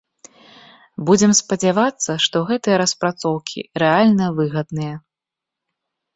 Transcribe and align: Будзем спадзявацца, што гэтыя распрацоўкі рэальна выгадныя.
Будзем 1.09 1.31
спадзявацца, 1.39 2.11
што 2.25 2.37
гэтыя 2.53 2.81
распрацоўкі 2.83 3.59
рэальна 3.83 4.25
выгадныя. 4.41 4.95